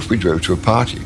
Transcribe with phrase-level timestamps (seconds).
[0.00, 0.98] off we drove to a party.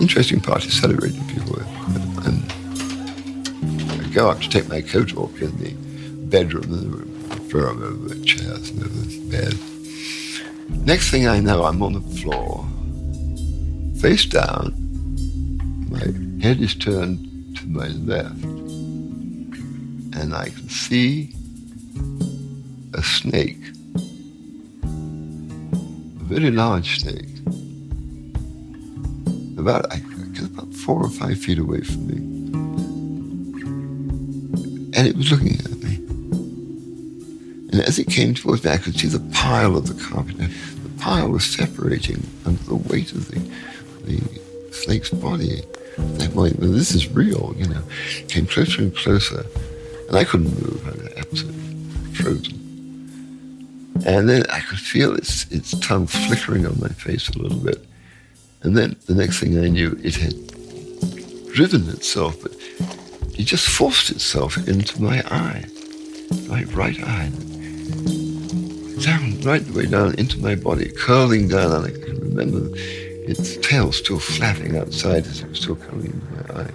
[0.00, 1.66] Interesting party, celebrating people with.
[2.24, 2.52] And
[4.00, 5.72] I go up to take my coat off in the
[6.28, 9.54] bedroom, and the throw them over the chairs and over the bed.
[10.86, 12.64] Next thing I know, I'm on the floor,
[14.00, 14.72] face down.
[15.90, 16.06] My
[16.40, 18.44] head is turned to my left,
[20.14, 21.34] and I can see
[22.94, 23.57] a snake,
[26.28, 27.38] very large snake,
[29.58, 30.02] about I
[30.44, 32.16] about four or five feet away from me,
[34.96, 35.94] and it was looking at me.
[37.72, 40.36] And as it came towards me, I could see the pile of the carpet.
[40.36, 43.40] The pile was separating under the weight of the
[44.04, 44.20] the
[44.72, 45.62] snake's body.
[45.96, 47.82] And I'm well, this is real, you know.
[48.28, 49.46] Came closer and closer,
[50.08, 50.86] and I couldn't move.
[50.86, 52.57] I was absolutely frozen.
[54.06, 57.84] And then I could feel its its tongue flickering on my face a little bit.
[58.62, 60.34] And then the next thing I knew, it had
[61.52, 62.52] driven itself, but
[63.38, 65.64] it just forced itself into my eye,
[66.48, 67.30] my right eye,
[69.00, 73.56] down, right the way down into my body, curling down, and I can remember its
[73.58, 76.72] tail still flapping outside as it was still coming into my eye.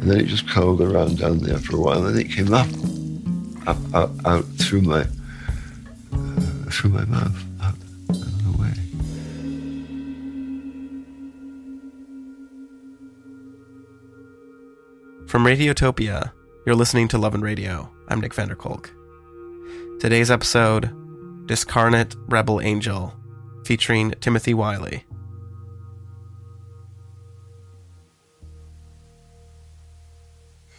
[0.00, 2.52] And then it just curled around down there for a while, and then it came
[2.52, 2.66] up,
[3.68, 5.00] up, out, out through my,
[6.14, 7.74] uh, through my mouth, out
[8.08, 8.72] and away.
[15.26, 16.32] From Radiotopia,
[16.64, 17.92] you're listening to Love and Radio.
[18.08, 18.88] I'm Nick Vanderkolk.
[20.00, 20.90] Today's episode,
[21.46, 23.14] Discarnate Rebel Angel,
[23.66, 25.04] featuring Timothy Wyllie.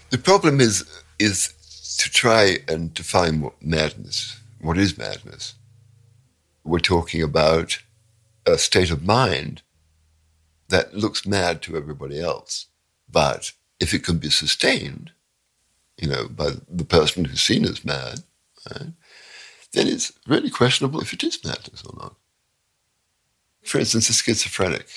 [0.09, 0.83] The problem is
[1.19, 1.53] is
[1.97, 4.39] to try and define what madness.
[4.61, 5.55] What is madness?
[6.63, 7.79] We're talking about
[8.45, 9.61] a state of mind
[10.69, 12.67] that looks mad to everybody else,
[13.09, 15.11] but if it can be sustained,
[15.97, 18.19] you know, by the person who's seen as mad,
[18.71, 18.93] right,
[19.73, 22.15] then it's really questionable if it is madness or not.
[23.63, 24.87] For instance, a schizophrenic,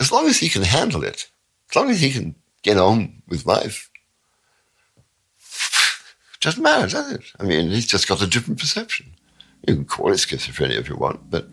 [0.00, 1.30] as long as he can handle it,
[1.70, 3.90] as long as he can get on with life,
[6.40, 7.24] doesn't matter, does it?
[7.40, 9.06] I mean, he's just got a different perception.
[9.66, 11.48] You can call it schizophrenia if you want, but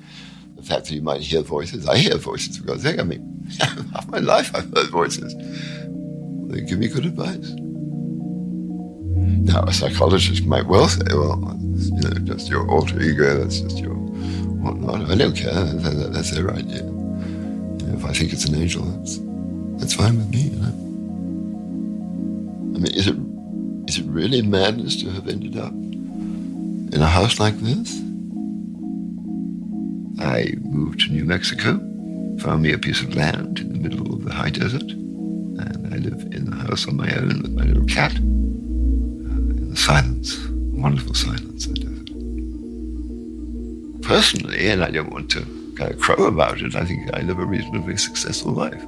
[0.55, 2.99] the fact that you might hear voices, I hear voices for God's sake.
[2.99, 5.33] I mean, half my life I've heard voices.
[6.49, 7.55] They give me good advice.
[9.45, 13.79] Now, a psychologist might well say, well, you know, just your alter ego, that's just
[13.79, 15.09] your whatnot.
[15.09, 15.53] I don't care.
[15.53, 16.83] That, that's their idea.
[16.83, 19.19] You know, if I think it's an angel, that's,
[19.77, 20.73] that's fine with me, you know.
[22.75, 23.15] I mean, is it
[23.95, 27.95] is it really madness to have ended up in a house like this?
[30.19, 31.77] I moved to New Mexico,
[32.39, 35.97] found me a piece of land in the middle of the high desert, and I
[35.97, 38.11] live in the house on my own with my little cat.
[38.11, 42.09] Uh, in the silence, wonderful silence of the desert.
[44.01, 47.39] Personally, and I don't want to kind of crow about it, I think I live
[47.39, 48.83] a reasonably successful life.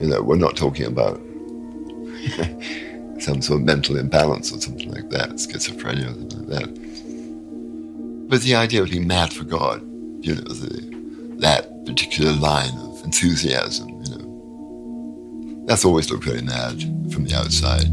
[0.00, 1.20] You know, we're not talking about
[3.18, 8.28] some sort of mental imbalance or something like that, schizophrenia or something like that.
[8.28, 9.82] But the idea of being mad for God,
[10.20, 16.80] you know, the, that particular line of enthusiasm, you know, that's always looked very mad
[17.12, 17.86] from the outside.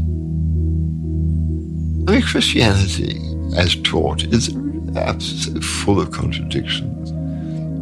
[2.06, 3.20] I mean, Christianity,
[3.56, 4.54] as taught, is
[4.96, 7.12] absolutely full of contradictions.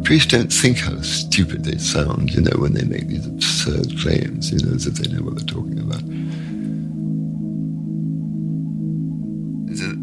[0.05, 4.51] Priests don't think how stupid they sound, you know, when they make these absurd claims,
[4.51, 6.03] you know, as if they know what they're talking about.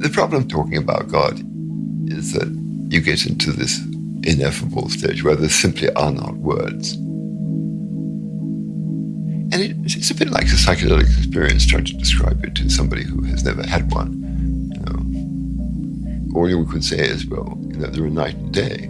[0.00, 1.38] The problem talking about God
[2.10, 2.48] is that
[2.88, 3.78] you get into this
[4.22, 6.94] ineffable stage where there simply are not words.
[9.52, 13.04] And it, it's a bit like a psychedelic experience trying to describe it to somebody
[13.04, 14.72] who has never had one.
[14.72, 18.84] You know, all you could say is, well, you know, there are night and day.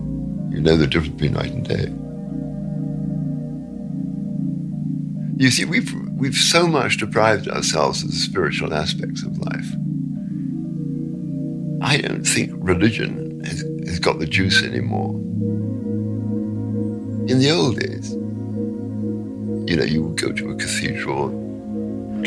[0.55, 1.89] You know the difference between night and day.
[5.43, 9.75] You see, we've we've so much deprived ourselves of the spiritual aspects of life.
[11.91, 15.11] I don't think religion has, has got the juice anymore.
[17.29, 18.13] In the old days,
[19.69, 21.31] you know, you would go to a cathedral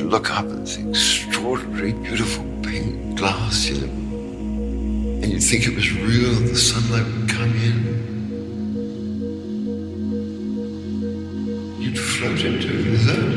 [0.02, 3.94] look up and see extraordinary, beautiful pink glass, you know,
[5.24, 7.78] and you'd think it was real, the sunlight would come in.
[11.80, 13.33] You'd float into zone.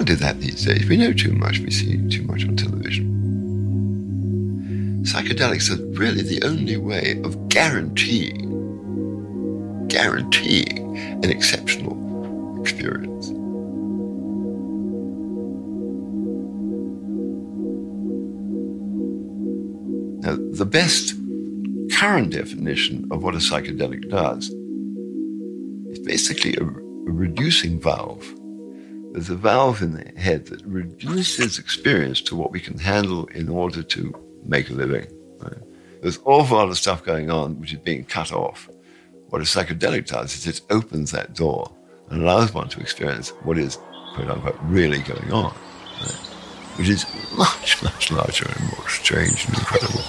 [0.00, 0.88] Can't do that these days.
[0.88, 1.58] We know too much.
[1.58, 3.04] We see too much on television.
[5.04, 8.48] Psychedelics are really the only way of guaranteeing,
[9.88, 13.28] guaranteeing an exceptional experience.
[20.24, 21.14] Now, the best
[21.92, 24.48] current definition of what a psychedelic does
[25.90, 28.34] is basically a, a reducing valve.
[29.12, 33.48] There's a valve in the head that reduces experience to what we can handle in
[33.48, 34.14] order to
[34.44, 35.06] make a living.
[35.40, 35.58] Right?
[36.00, 38.68] There's an awful lot of stuff going on which is being cut off.
[39.30, 41.72] What a psychedelic does is it opens that door
[42.08, 43.78] and allows one to experience what is,
[44.14, 45.54] quote unquote, really going on,
[46.00, 46.20] right?
[46.76, 47.04] which is
[47.36, 50.02] much, much larger and more strange and incredible.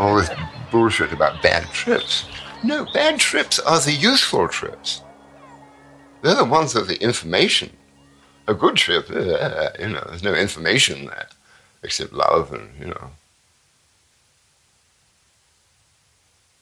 [0.00, 0.30] All this
[0.70, 2.24] bullshit about bad trips.
[2.64, 5.02] No, bad trips are the useful trips.
[6.22, 7.70] They're the ones with the information.
[8.48, 11.28] A good trip, uh, you know, there's no information there
[11.82, 13.10] except love and, you know.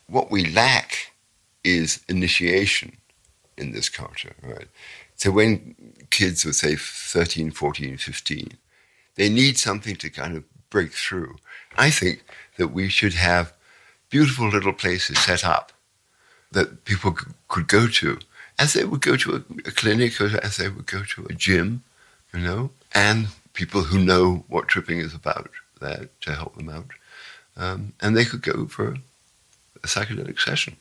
[0.09, 1.13] What we lack
[1.63, 2.97] is initiation
[3.57, 4.67] in this culture, right?
[5.15, 5.77] So when
[6.11, 8.49] kids are, say, 13, 14, 15,
[9.15, 11.37] they need something to kind of break through.
[11.77, 12.25] I think
[12.59, 13.53] that we should have
[14.11, 15.73] beautiful little places set up
[16.53, 17.17] that people
[17.49, 18.19] could go to,
[18.59, 21.35] as they would go to a, a clinic or as they would go to a
[21.35, 21.83] gym,
[22.33, 25.51] you know, and people who know what tripping is about
[25.81, 26.91] there to help them out.
[27.57, 28.97] Um, and they could go for
[29.83, 30.77] a psychedelic session.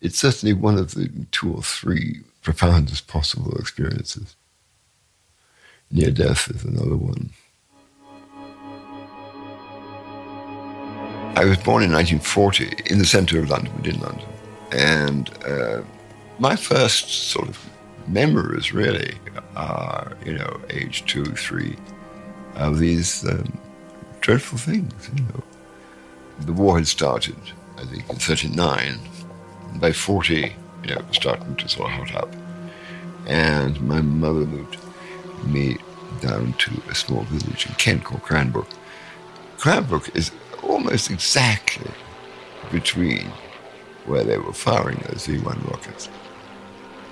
[0.00, 4.36] It's certainly one of the two or three profoundest possible experiences.
[5.90, 7.30] Near death is another one.
[11.36, 14.28] I was born in 1940 in the centre of London, within London.
[14.70, 15.82] And uh,
[16.38, 17.58] my first sort of
[18.06, 19.14] memories really
[19.56, 21.76] are, you know, age two, three,
[22.54, 23.58] of these um,
[24.20, 25.42] dreadful things, you know.
[26.40, 27.36] The war had started,
[27.78, 29.00] I think, in 39.
[29.72, 32.34] And by 40, you know, it was starting to sort of hot up.
[33.26, 34.76] And my mother moved
[35.46, 35.78] me
[36.20, 38.68] down to a small village in Kent called Cranbrook.
[39.58, 40.30] Cranbrook is
[40.64, 41.90] almost exactly
[42.70, 43.26] between
[44.06, 46.08] where they were firing those V1 rockets.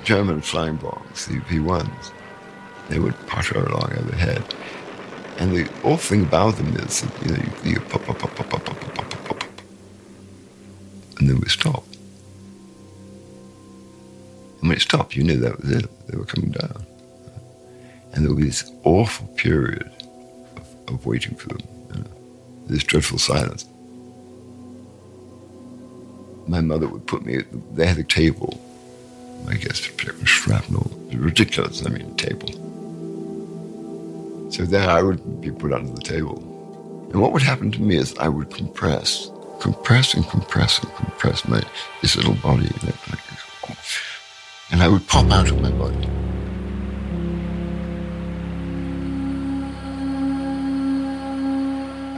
[0.05, 2.13] German flying bombs, the V1s,
[2.89, 4.43] they would putter along overhead.
[5.39, 8.35] And the awful thing about them is that, you know, you, you pop, pop, pop,
[8.35, 9.45] pop, pop, pop, pop, pop, pop,
[11.19, 11.85] and then we stop.
[14.61, 16.07] And when it stopped, you knew that was it.
[16.09, 16.85] They were coming down.
[18.13, 19.91] And there would be this awful period
[20.57, 21.67] of, of waiting for them,
[22.67, 23.67] this dreadful silence
[26.47, 27.39] my mother would put me,
[27.73, 28.61] they had a table,
[29.49, 29.79] I guess,
[30.25, 30.91] shrapnel.
[31.13, 32.49] Ridiculous, I mean, a table.
[34.51, 36.39] So there I would be put under the table.
[37.13, 39.31] And what would happen to me is I would compress,
[39.61, 41.63] compress and compress and compress my
[42.01, 42.71] this little body.
[44.71, 46.09] And I would pop out of my body.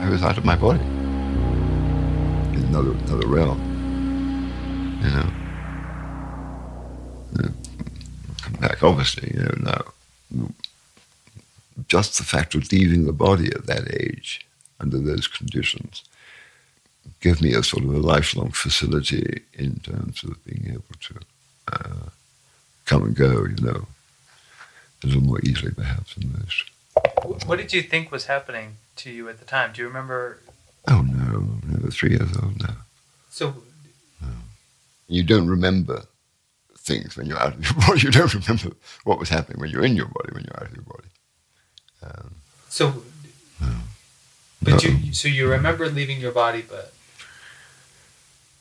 [0.05, 0.81] I was out of my body
[2.55, 3.59] in another another realm
[5.03, 5.31] you know.
[8.41, 9.83] come back, obviously, you know, now.
[11.87, 14.45] Just the fact of leaving the body at that age,
[14.79, 16.03] under those conditions,
[17.19, 21.15] gave me a sort of a lifelong facility in terms of being able to
[21.73, 22.09] uh,
[22.85, 23.87] come and go, you know,
[25.03, 26.71] a little more easily perhaps than most.
[27.45, 29.71] What did you think was happening to you at the time?
[29.73, 30.41] Do you remember?
[30.87, 32.75] Oh no, no, three years old now.
[33.29, 33.55] So
[35.07, 36.03] you don't remember
[36.77, 38.01] things when you're out of your body.
[38.01, 40.75] You don't remember what was happening when you're in your body, when you're out of
[40.75, 41.07] your body.
[42.03, 42.35] Um,
[42.69, 43.03] so,
[43.59, 43.67] no.
[44.61, 44.89] but no.
[44.89, 46.93] you, so you remember leaving your body, but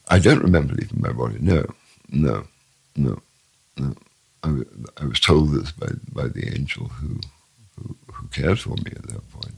[0.09, 1.37] I don't remember leaving my body.
[1.41, 1.67] No,
[2.11, 2.47] no,
[2.97, 3.21] no,
[3.77, 3.95] no.
[4.43, 4.63] I,
[4.99, 7.21] I was told this by by the angel who,
[8.25, 9.55] who cared for me at that point.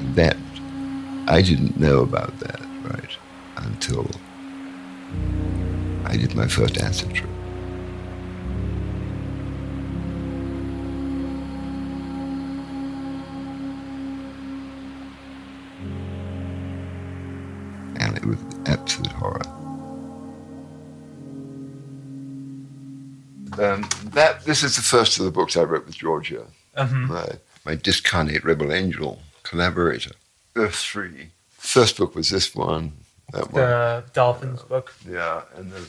[0.00, 0.36] And that
[1.28, 3.16] I didn't know about that, right,
[3.56, 4.10] until
[6.04, 7.30] I did my first acid trip.
[24.46, 26.46] This is the first of the books I wrote with Georgia.
[26.74, 27.06] Uh-huh.
[27.08, 27.38] Right.
[27.64, 30.12] my discarnate rebel angel collaborator.
[30.54, 31.30] Earth 3.
[31.50, 32.92] First book was this one.
[33.32, 33.62] That one.
[33.62, 34.94] The Dolphins book.
[35.08, 35.82] Yeah, and then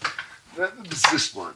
[0.58, 1.54] that was this one,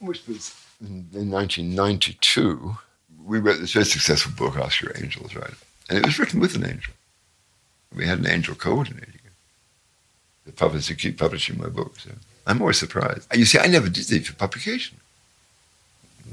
[0.00, 2.76] which was in, in 1992.
[3.24, 5.54] We wrote this very successful book, Ask Your Angels, right?
[5.88, 6.94] And it was written with an angel.
[7.94, 9.32] We had an angel coordinating it.
[10.46, 12.04] The publisher keep publishing my books.
[12.04, 12.10] So
[12.46, 13.34] I'm always surprised.
[13.34, 14.99] You see, I never did it for publication.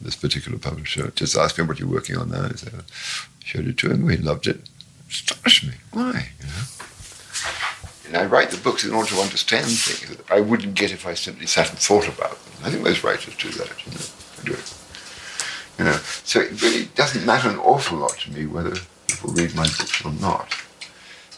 [0.01, 2.46] This particular publisher just asked me what you're working on now.
[2.46, 2.51] I
[3.44, 4.08] showed it to him.
[4.10, 4.62] He loved it.
[5.10, 5.74] Astonished me.
[5.92, 6.30] Why?
[6.39, 6.63] You know?
[8.08, 11.06] And I write the books in order to understand things that I wouldn't get if
[11.06, 12.54] I simply sat and thought about them.
[12.63, 13.86] I think most writers do that.
[13.86, 14.06] You know,
[14.46, 14.74] do it.
[15.77, 18.75] You know, so it really doesn't matter an awful lot to me whether
[19.08, 20.56] people read my books or not.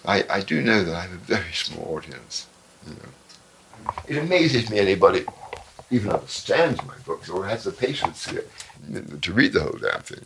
[0.05, 2.47] I, I do know that I have a very small audience.
[2.87, 3.93] You know.
[4.07, 5.25] It amazes me anybody
[5.91, 8.43] even understands my books or has the patience to,
[9.17, 10.25] to read the whole damn thing.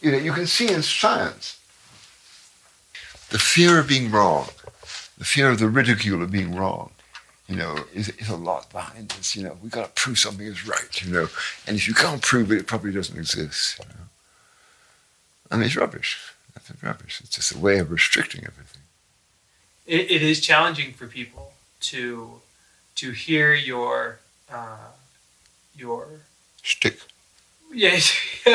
[0.00, 1.58] You know, you can see in science
[3.28, 4.48] the fear of being wrong,
[5.18, 6.90] the fear of the ridicule of being wrong,
[7.48, 9.36] you know, is, is a lot behind this.
[9.36, 11.28] You know, we've got to prove something is right, you know.
[11.66, 13.78] And if you can't prove it, it probably doesn't exist.
[13.78, 14.04] You know?
[15.50, 16.18] I mean, it's rubbish.
[16.54, 17.20] That's rubbish.
[17.20, 18.82] It's just a way of restricting everything.
[19.86, 22.40] It, it is challenging for people to
[23.00, 24.18] to hear your
[24.52, 24.88] uh,
[25.74, 26.06] your
[26.62, 26.98] Stick.
[27.72, 28.12] yes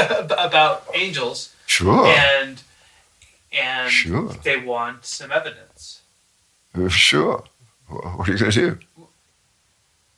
[0.47, 2.05] about angels Sure.
[2.07, 2.61] and
[3.51, 4.29] and Sure.
[4.43, 6.01] they want some evidence.
[6.75, 7.43] Uh, Sure.
[7.87, 8.79] What are you going to do?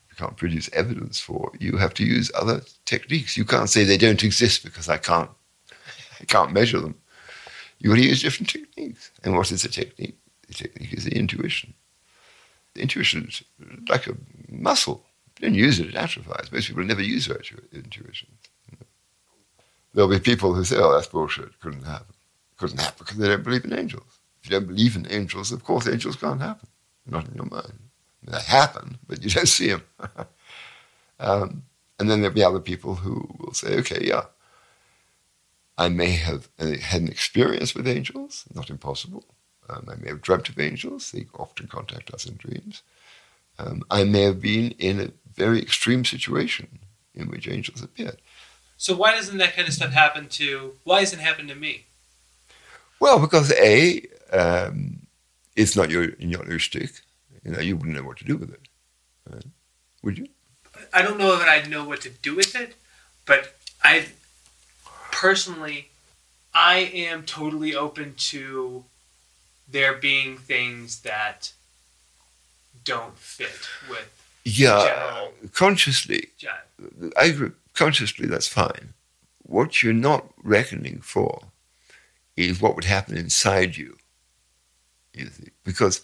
[0.10, 1.62] You can't produce evidence for it.
[1.62, 3.38] You have to use other techniques.
[3.38, 5.29] You can't say they don't exist because I can't.
[6.22, 6.96] I can't measure them.
[7.79, 9.12] You got to use different techniques.
[9.24, 10.17] And what is the technique?
[10.48, 11.74] The technique is the intuition.
[12.77, 13.43] Intuition is
[13.89, 14.17] like a
[14.50, 15.03] muscle.
[15.36, 16.51] If you don't use it, it atrophies.
[16.51, 18.29] Most people never use their intu- intuition.
[19.93, 21.60] There'll be people who say, "Oh, that's bullshit.
[21.60, 22.13] Couldn't happen.
[22.57, 24.19] Couldn't happen because they don't believe in angels.
[24.41, 26.67] If you don't believe in angels, of course, angels can't happen.
[27.05, 27.79] Not in your mind.
[28.24, 29.84] They happen, but you don't see them.
[31.19, 31.63] um,
[32.00, 34.25] and then there'll be other people who will say, "Okay, yeah,
[35.77, 38.46] I may have uh, had an experience with angels.
[38.53, 39.24] Not impossible.
[39.69, 41.12] Um, I may have dreamt of angels.
[41.12, 42.83] They often contact us in dreams.
[43.59, 46.79] Um, I may have been in a very extreme situation
[47.13, 48.21] in which angels appeared."
[48.77, 50.75] So why doesn't that kind of stuff happen to?
[50.83, 51.86] Why doesn't it happen to me?
[53.00, 55.07] Well, because a, um,
[55.55, 56.91] it's not your not your stick.
[57.43, 58.62] You know, you wouldn't know what to do with it,
[59.29, 59.45] right?
[60.03, 60.27] would you?
[60.93, 62.75] I don't know that I'd know what to do with it,
[63.25, 64.05] but I
[65.12, 65.89] personally,
[66.53, 68.86] I am totally open to
[69.69, 71.51] there being things that
[72.83, 74.09] don't fit with
[74.45, 75.33] Yeah, General.
[75.53, 76.29] consciously.
[76.38, 77.12] John.
[77.17, 77.51] I agree.
[77.74, 78.93] Consciously, that's fine.
[79.43, 81.43] What you're not reckoning for
[82.36, 83.97] is what would happen inside you.
[85.13, 85.29] You
[85.63, 86.01] because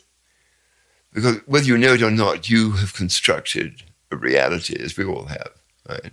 [1.14, 5.26] because whether you know it or not, you have constructed a reality, as we all
[5.26, 5.52] have,
[5.88, 6.12] right?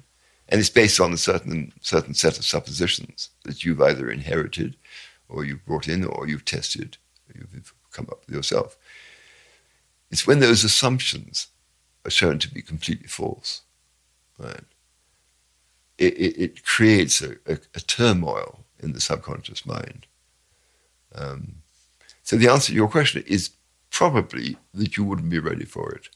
[0.48, 4.76] And it's based on a certain certain set of suppositions that you've either inherited,
[5.28, 6.96] or you've brought in, or you've tested,
[7.34, 8.76] you've come up with yourself.
[10.10, 11.48] It's when those assumptions
[12.04, 13.62] are shown to be completely false,
[14.38, 14.64] right?
[15.98, 20.06] It, it, it creates a, a, a turmoil in the subconscious mind.
[21.14, 21.56] Um,
[22.22, 23.50] so the answer to your question is
[23.90, 26.08] probably that you wouldn't be ready for it.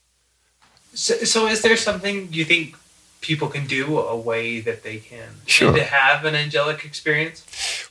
[0.94, 2.76] So, so is there something you think
[3.24, 5.72] people can do a way that they can Sure.
[5.72, 7.42] to have an angelic experience?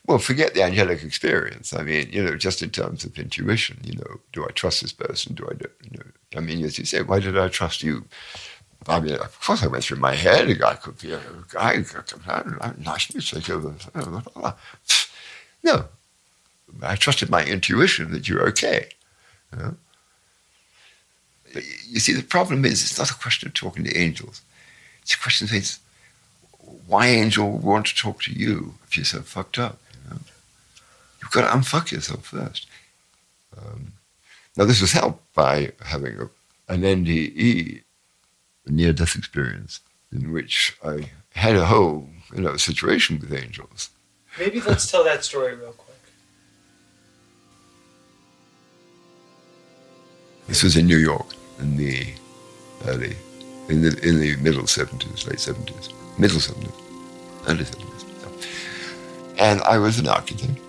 [0.06, 1.74] Well, forget the angelic experience.
[1.74, 4.94] I mean, you know, just in terms of intuition, you know, do I trust this
[4.94, 5.34] person?
[5.34, 8.06] Do I, do, you know, I mean, as you say, why did I trust you?
[8.88, 10.50] I mean, of course, I went through my head.
[10.50, 11.84] A guy could be a guy.
[12.78, 13.48] Nice music.
[15.64, 15.86] No,
[16.82, 18.90] I trusted my intuition that you're okay.
[19.52, 19.76] You, know?
[21.54, 24.42] But you see, the problem is it's not a question of talking to angels.
[25.04, 25.80] It's a question is,
[26.88, 29.80] why angel would want to talk to you if you're so fucked up?
[29.94, 30.20] You know?
[31.22, 32.68] You've got to unfuck yourself first.
[33.58, 33.94] Um,
[34.58, 36.30] now, this was helped by having a,
[36.74, 37.82] an NDE,
[38.66, 39.82] a near-death experience,
[40.12, 43.90] in which I had a whole, you know, situation with angels.
[44.40, 45.98] Maybe let's tell that story real quick.
[50.48, 51.28] This was in New York
[51.60, 52.14] in the
[52.86, 53.16] early,
[53.70, 56.72] in the in the middle seventies, late seventies, middle seventies,
[57.48, 58.06] early seventies.
[59.38, 60.60] And I was an architect,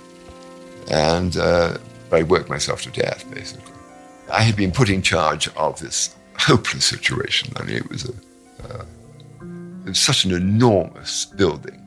[0.90, 1.76] and uh,
[2.10, 3.72] I worked myself to death basically.
[4.32, 7.52] I had been put in charge of this hopeless situation.
[7.56, 8.12] I mean, it was a
[8.68, 8.84] uh,
[9.84, 11.80] it was such an enormous building,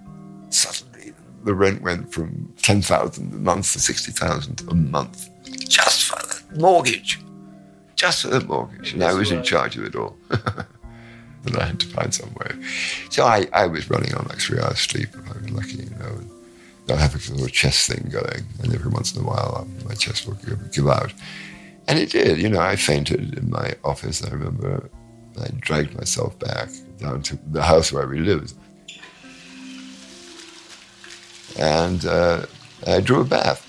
[0.50, 5.30] suddenly the rent went from 10,000 a month to 60,000 a month
[5.68, 7.20] just for the mortgage.
[7.96, 8.94] Just for the mortgage.
[8.94, 10.16] And I was in charge of it all.
[11.48, 12.52] and I had to find some way.
[13.10, 15.90] So I, I was running on like three hours sleep if I was lucky, you
[15.92, 16.20] know.
[16.20, 16.32] And
[16.90, 18.46] I'd have a little chest thing going.
[18.62, 21.14] And every once in a while, um, my chest would give, give out.
[21.88, 22.40] And it did.
[22.40, 24.24] You know, I fainted in my office.
[24.24, 24.90] I remember
[25.42, 28.54] I dragged myself back down to the house where we lived.
[31.58, 32.46] And uh,
[32.86, 33.64] I drew a bath.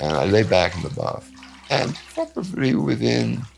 [0.00, 1.30] And I lay back in the bath.
[1.70, 3.53] And probably within, I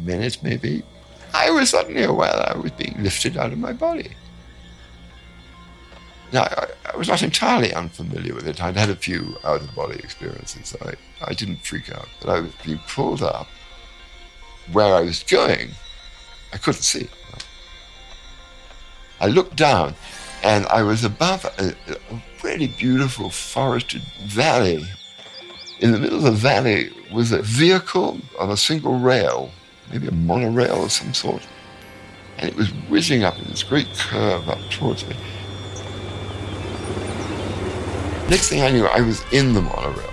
[0.00, 0.82] minutes maybe,
[1.34, 4.10] I was suddenly aware that I was being lifted out of my body.
[6.32, 8.62] Now, I, I was not entirely unfamiliar with it.
[8.62, 10.68] I'd had a few out of body experiences.
[10.68, 12.08] So I, I didn't freak out.
[12.20, 13.48] But I was being pulled up
[14.72, 15.70] where I was going.
[16.52, 17.08] I couldn't see.
[19.20, 19.94] I looked down
[20.42, 24.84] and I was above a, a really beautiful forested valley.
[25.80, 29.50] In the middle of the valley was a vehicle on a single rail,
[29.90, 31.46] maybe a monorail of some sort.
[32.38, 35.16] And it was whizzing up in this great curve up towards me.
[38.28, 40.10] Next thing I knew, I was in the monorail.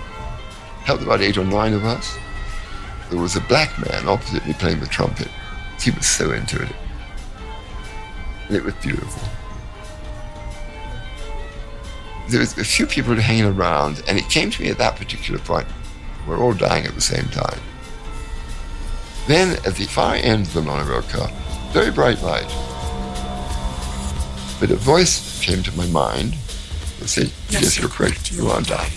[0.84, 2.16] Helped about eight or nine of us.
[3.10, 5.28] There was a black man opposite me playing the trumpet.
[5.80, 6.72] He was so into it.
[8.48, 9.28] And it was beautiful.
[12.28, 15.38] There was a few people hanging around, and it came to me at that particular
[15.38, 15.68] point.
[16.26, 17.60] We're all dying at the same time.
[19.26, 21.28] Then, at the far end of the monorail car,
[21.72, 22.46] very bright light.
[24.60, 26.34] But a voice came to my mind
[27.00, 28.92] that said, Yes, you're correct, you are dying.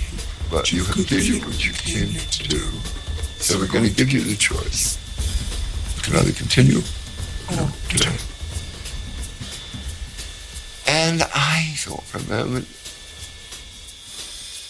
[0.52, 2.60] But you have completed what you came to do.
[3.40, 4.98] So we're going to give you the choice.
[5.98, 6.80] You can either continue
[7.52, 8.16] or today.
[10.88, 12.68] And I thought for a moment,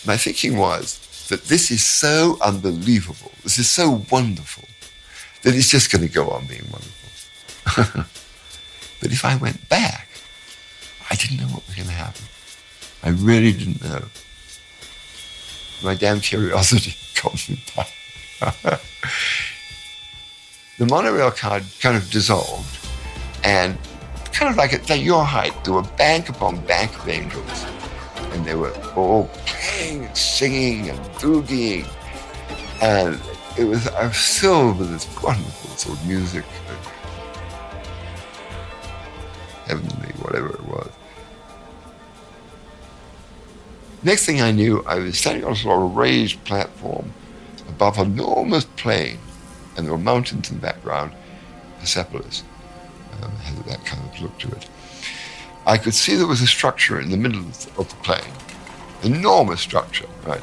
[0.08, 4.68] my thinking was that this is so unbelievable, this is so wonderful,
[5.44, 8.04] that it's just going to go on being wonderful.
[9.02, 10.08] but if I went back,
[11.10, 12.26] I didn't know what was going to happen.
[13.04, 14.04] I really didn't know.
[15.84, 17.94] My damn curiosity got me back.
[20.78, 22.78] the monorail car kind of dissolved,
[23.44, 23.78] and
[24.32, 27.66] kind of like at your height, there were bank upon bank of angels,
[28.32, 31.88] and they were all playing and singing and boogieing,
[32.82, 33.20] and
[33.60, 36.46] it was I was filled with this wonderful sort of music,
[39.66, 40.90] heavenly, whatever it was.
[44.02, 47.12] Next thing I knew, I was standing on a sort of raised platform
[47.68, 49.20] above an enormous plain,
[49.76, 51.12] and there were mountains in the background.
[51.82, 52.44] Persepolis
[53.22, 54.70] um, had that kind of look to it.
[55.66, 58.32] I could see there was a structure in the middle of the plain,
[59.04, 60.42] enormous structure, right?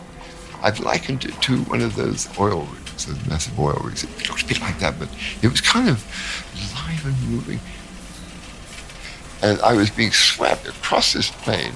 [0.63, 4.05] I've likened it to one of those oil rigs, those massive oil rigs.
[4.05, 5.09] It looked a bit like that, but
[5.43, 6.05] it was kind of
[6.75, 7.61] live and moving.
[9.43, 11.73] And I was being swept across this plane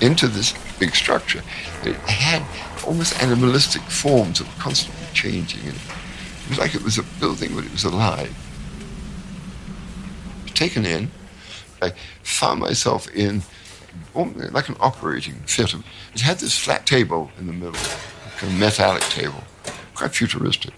[0.00, 1.42] into this big structure.
[1.84, 2.42] It had
[2.86, 5.60] almost animalistic forms that were constantly changing.
[5.60, 8.34] And it was like it was a building, but it was alive.
[10.54, 11.10] Taken in,
[11.80, 13.42] I found myself in
[14.14, 15.78] like an operating theatre.
[16.14, 17.80] It had this flat table in the middle,
[18.36, 19.42] kind of metallic table,
[19.94, 20.72] quite futuristic.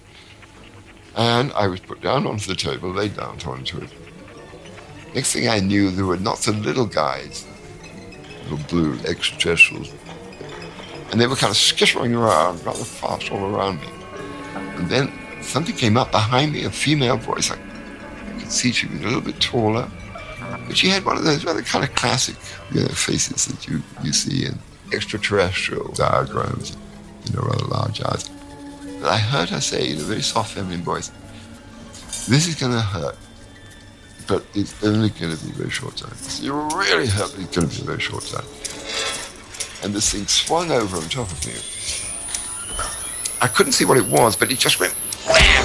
[1.16, 3.90] And I was put down onto the table, laid down onto it.
[5.14, 7.46] Next thing I knew, there were lots of little guys,
[8.48, 9.92] little blue extraterrestrials,
[11.12, 13.87] and they were kind of skittering around rather fast all around me.
[14.55, 17.53] And then something came up behind me, a female voice.
[17.53, 17.57] I,
[18.40, 19.88] could see she was a little bit taller,
[20.66, 22.35] but she had one of those rather kind of classic
[22.72, 24.59] you know, faces that you, you see in
[24.92, 26.77] extraterrestrial diagrams,
[27.27, 28.29] you know, rather large eyes.
[29.05, 31.11] But I heard her say in a very soft feminine voice,
[32.27, 33.19] this is going to hurt,
[34.27, 36.17] but it's only going to be a very short time.
[36.40, 38.47] You really hurt, but it's going to be a very short time
[39.85, 41.53] and this thing swung over on top of me.
[43.43, 44.95] I couldn't see what it was, but it just went
[45.29, 45.64] wham!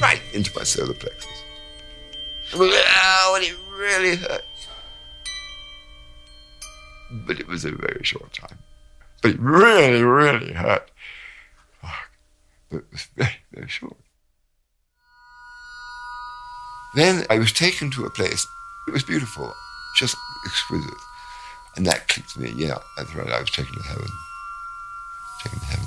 [0.00, 1.42] Right into my solar plexus.
[2.54, 4.46] Oh, and it really hurt.
[7.24, 8.58] But it was a very short time.
[9.22, 10.90] But it really, really hurt.
[12.70, 13.96] But it was very, very short.
[16.94, 18.46] Then I was taken to a place.
[18.88, 19.52] It was beautiful,
[19.96, 20.90] just exquisite.
[21.76, 22.52] And that clicked me.
[22.56, 23.28] Yeah, that's right.
[23.28, 24.08] I was taken to heaven.
[25.42, 25.86] Taken to heaven.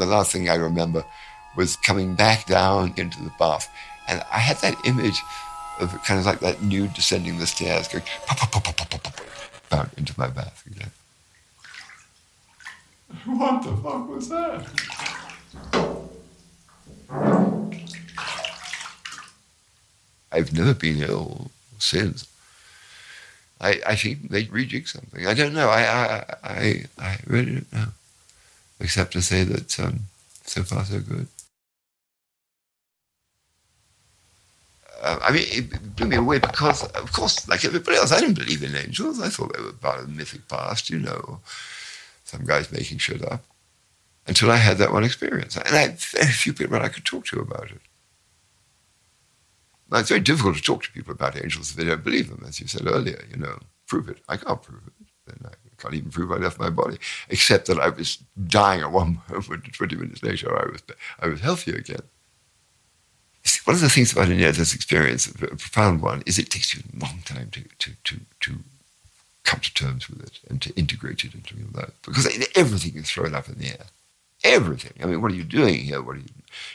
[0.00, 1.04] the last thing I remember
[1.56, 3.68] was coming back down into the bath.
[4.08, 5.22] And I had that image
[5.80, 8.90] of kind of like that nude descending the stairs, going pop, pop, pop, pop, pop,
[8.90, 9.20] pop, pop,
[9.70, 10.90] down into my bath again.
[13.24, 14.66] What the fuck was that?
[20.32, 22.26] I've never been ill since.
[23.60, 25.26] I, I think they rejig something.
[25.26, 25.68] I don't know.
[25.68, 27.86] I, I, I, I really don't know.
[28.78, 30.00] Except to say that um,
[30.44, 31.26] so far so good.
[35.00, 38.38] Uh, I mean, it blew me away because, of course, like everybody else, I didn't
[38.38, 39.20] believe in angels.
[39.20, 41.40] I thought they were part of the mythic past, you know,
[42.24, 43.42] some guys making shit up.
[44.26, 45.56] Until I had that one experience.
[45.56, 47.80] And I had very few people I could talk to about it.
[49.90, 52.44] Now, it's very difficult to talk to people about angels if they don't believe them,
[52.46, 53.24] as you said earlier.
[53.30, 54.18] You know, prove it.
[54.28, 55.06] I can't prove it.
[55.26, 58.92] Then I can't even prove I left my body, except that I was dying at
[58.92, 60.82] one moment, 20 minutes later, I was,
[61.18, 62.02] I was healthy again.
[63.64, 67.04] One of the things about near-death experience, a profound one, is it takes you a
[67.04, 68.58] long time to, to, to, to
[69.44, 73.10] come to terms with it and to integrate it into your life because everything is
[73.10, 73.86] thrown up in the air.
[74.42, 74.92] Everything.
[75.02, 76.00] I mean, what are you doing here?
[76.00, 76.26] What are you?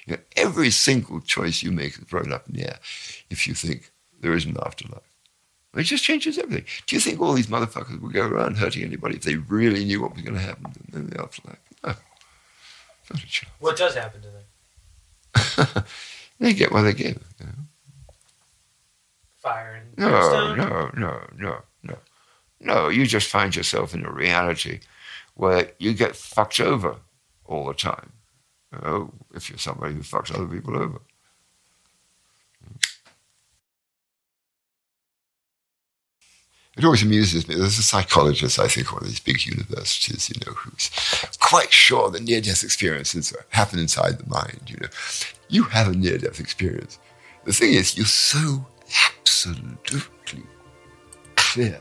[0.06, 2.80] you know, every single choice you make is thrown up in the air
[3.30, 5.02] if you think there is an afterlife.
[5.76, 6.65] It just changes everything.
[6.86, 10.02] Do you think all these motherfuckers would go around hurting anybody if they really knew
[10.02, 11.60] what was going to happen in the afterlife?
[11.84, 11.93] No.
[13.12, 13.52] Not a chance.
[13.60, 15.84] What does happen to them?
[16.39, 17.24] they get what they give.
[17.39, 17.52] You know?
[19.38, 20.58] Fire and No, brimstone?
[20.58, 21.98] no, no, no, no.
[22.62, 24.80] No, you just find yourself in a reality
[25.36, 26.95] where you get fucked over
[27.45, 28.12] all the time.
[28.71, 31.00] You know, if you're somebody who fucks other people over.
[36.77, 37.55] It always amuses me.
[37.55, 40.89] There's a psychologist, I think, one of these big universities, you know, who's
[41.39, 44.59] quite sure that near-death experiences happen inside the mind.
[44.67, 44.89] You know,
[45.47, 46.99] you have a near-death experience.
[47.45, 48.65] The thing is, you're so
[49.19, 50.01] absolutely
[51.38, 51.79] clear.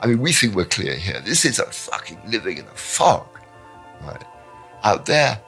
[0.00, 1.20] I mean, we think we're clear here.
[1.20, 3.26] This is a fucking living in a fog,
[4.02, 4.24] right?
[4.84, 5.38] Out there,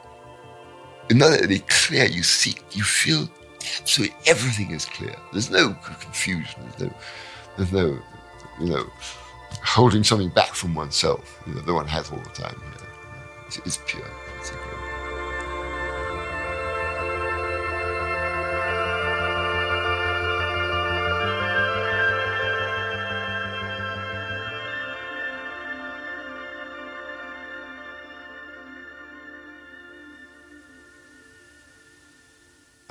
[1.09, 2.05] immediately clear.
[2.05, 3.29] You see, you feel
[3.81, 5.17] absolutely everything is clear.
[5.33, 6.61] There's no confusion.
[6.63, 6.95] There's no,
[7.57, 7.99] there's no,
[8.61, 8.87] you know,
[9.63, 11.43] holding something back from oneself.
[11.47, 12.57] You know, that one has all the time.
[12.59, 12.91] You know.
[13.47, 14.05] it's, it's pure.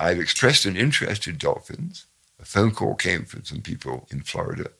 [0.04, 2.06] I've expressed an interest in dolphins.
[2.38, 4.70] A phone call came from some people in Florida,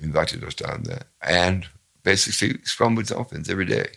[0.00, 1.66] invited us down there, and
[2.02, 3.88] basically swam with dolphins every day.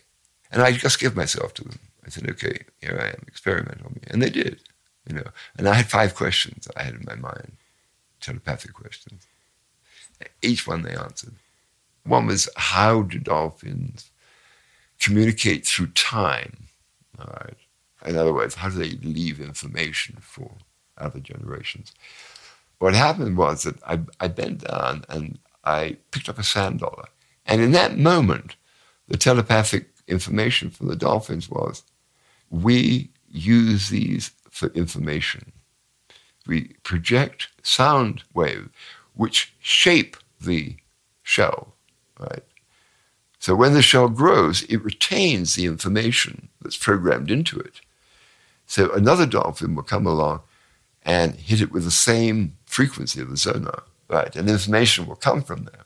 [0.52, 1.80] And I just gave myself to them.
[2.06, 4.02] I said, okay, here I am, experiment on me.
[4.08, 4.60] And they did,
[5.08, 5.28] you know.
[5.58, 7.54] And I had five questions I had in my mind,
[8.20, 9.26] telepathic questions.
[10.42, 11.36] Each one they answered.
[12.04, 14.12] One was, how do dolphins
[15.00, 16.68] communicate through time?
[17.20, 17.58] All right.
[18.06, 20.52] In other words, how do they leave information for
[20.98, 21.94] other generations?
[22.80, 27.06] What happened was that I, I bent down and I picked up a sand dollar.
[27.46, 28.56] And in that moment,
[29.08, 31.84] the telepathic information from the dolphins was
[32.50, 35.52] we use these for information.
[36.48, 38.70] We project sound waves
[39.14, 40.76] which shape the
[41.24, 41.76] shell,
[42.20, 42.44] right?
[43.40, 47.82] So when the shell grows, it retains the information that's programmed into it.
[48.68, 50.42] So another dolphin will come along
[51.04, 54.36] and hit it with the same frequency of the sonar, right?
[54.36, 55.86] And information will come from there,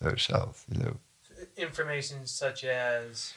[0.00, 0.96] those cells, you know.
[1.56, 3.32] Information such as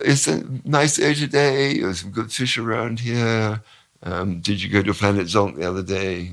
[0.00, 1.78] It's a nice day today.
[1.78, 3.62] There's some good fish around here.
[4.02, 6.32] Um, did you go to Planet Zonk the other day?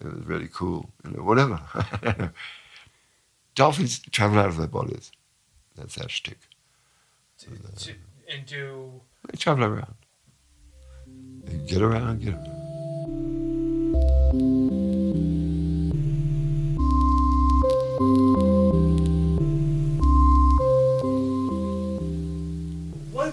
[0.00, 0.88] It was really cool.
[1.04, 1.60] You know, whatever.
[3.54, 5.10] Dolphins travel out of their bodies.
[5.76, 6.38] That's their shtick.
[7.40, 7.50] to,
[7.84, 7.92] to,
[8.32, 8.92] and do
[9.30, 9.94] They travel around.
[11.44, 12.56] They get around, get around.
[17.96, 18.04] What,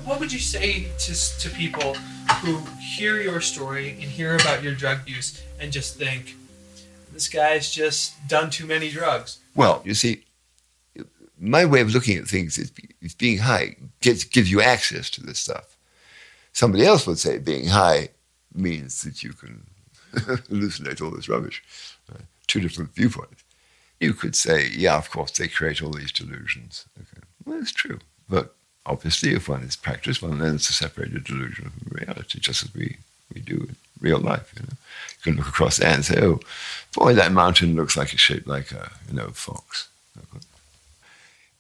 [0.05, 1.95] what would you say to, to people
[2.41, 6.37] who hear your story and hear about your drug use and just think,
[7.11, 9.39] this guy's just done too many drugs?
[9.53, 10.23] Well, you see,
[11.37, 12.71] my way of looking at things is,
[13.01, 15.75] is being high gives, gives you access to this stuff.
[16.53, 18.11] Somebody else would say being high
[18.55, 19.65] means that you can
[20.13, 21.61] hallucinate all this rubbish.
[22.47, 23.42] Two different viewpoints.
[24.03, 26.85] You could say, yeah, of course, they create all these delusions.
[26.99, 27.21] Okay.
[27.45, 27.99] Well, it's true.
[28.27, 28.53] But
[28.85, 32.75] obviously, if one is practiced, one learns to separate a delusion from reality, just as
[32.75, 32.97] we,
[33.33, 34.51] we do in real life.
[34.55, 34.75] You know,
[35.17, 36.41] you can look across there and say, "Oh,
[36.93, 39.87] boy, that mountain looks like it's shaped like a you know fox."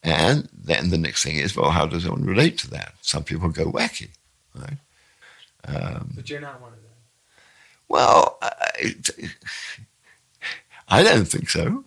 [0.03, 2.93] And then the next thing is, well, how does one relate to that?
[3.01, 4.09] Some people go wacky,
[4.53, 4.77] right?
[5.65, 6.91] Um, but you're not one of them.
[7.87, 8.95] Well, I,
[10.89, 11.85] I don't think so.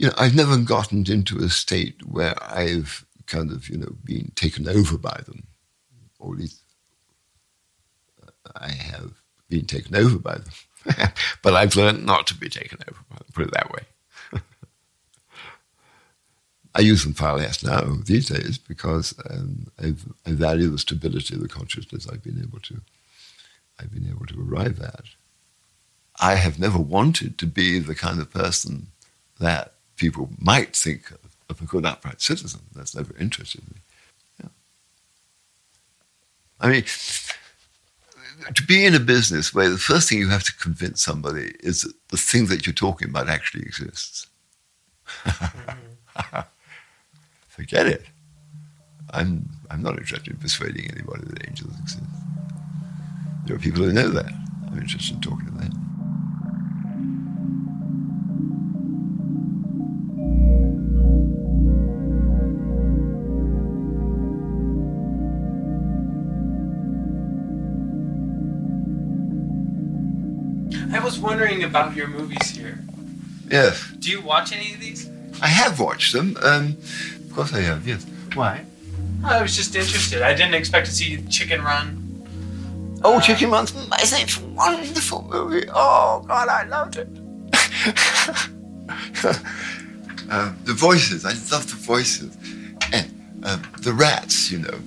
[0.00, 4.32] You know, I've never gotten into a state where I've kind of, you know, been
[4.34, 5.46] taken over by them,
[6.18, 6.62] or at least
[8.56, 9.12] I have
[9.50, 11.12] been taken over by them.
[11.42, 13.82] but I've learned not to be taken over by them, put it that way.
[16.74, 19.92] I use them far less now these days because um, i
[20.30, 22.80] value the stability of the consciousness I've been able to
[23.78, 25.04] I've been able to arrive at.
[26.18, 28.86] I have never wanted to be the kind of person
[29.38, 31.18] that people might think of,
[31.60, 32.60] a good upright citizen.
[32.74, 33.76] That's never interested me.
[34.40, 34.48] Yeah.
[36.60, 36.84] I mean,
[38.54, 41.82] to be in a business where the first thing you have to convince somebody is
[41.82, 44.28] that the thing that you're talking about actually exists.
[45.24, 46.38] Mm-hmm.
[47.48, 48.06] Forget it.
[49.12, 52.04] I'm, I'm not interested in persuading anybody that angels exist.
[53.44, 54.32] There are people who know that.
[54.70, 55.89] I'm interested in talking to them.
[71.60, 72.78] Wondering about your movies here.
[73.50, 73.90] Yes.
[73.98, 75.10] Do you watch any of these?
[75.42, 76.36] I have watched them.
[76.42, 76.76] Um,
[77.26, 78.06] of course I have, yes.
[78.34, 78.64] Why?
[79.24, 80.22] I was just interested.
[80.22, 81.96] I didn't expect to see Chicken Run.
[83.02, 84.22] Oh, uh, Chicken Run's amazing.
[84.22, 85.66] It's a wonderful movie.
[85.72, 87.08] Oh, God, I loved it.
[90.30, 92.36] uh, the voices, I love the voices.
[92.92, 93.10] And
[93.44, 94.78] uh, the rats, you know,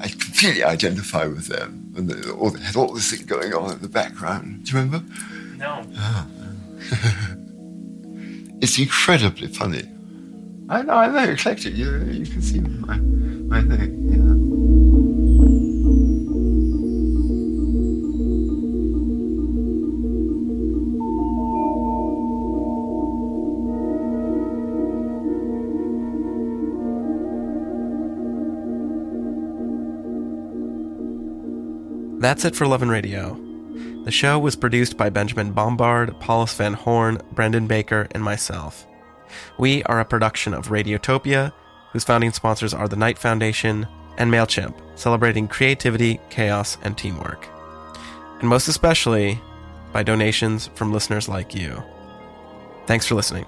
[0.00, 1.92] I completely identify with them.
[1.96, 4.64] And they, all, they had all this thing going on in the background.
[4.64, 5.04] Do you remember?
[5.58, 5.82] No.
[5.96, 6.26] Oh.
[8.62, 9.82] it's incredibly funny.
[10.68, 11.72] I know, I know, exactly.
[11.72, 14.58] You, you can see my, my thing, yeah.
[32.20, 33.47] That's it for Love and Radio.
[34.08, 38.86] The show was produced by Benjamin Bombard, Paulus Van Horn, Brendan Baker, and myself.
[39.58, 41.52] We are a production of Radiotopia,
[41.92, 47.48] whose founding sponsors are the Knight Foundation and MailChimp, celebrating creativity, chaos, and teamwork.
[48.40, 49.38] And most especially
[49.92, 51.82] by donations from listeners like you.
[52.86, 53.44] Thanks for listening.